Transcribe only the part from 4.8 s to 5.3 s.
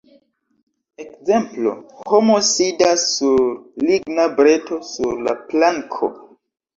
sur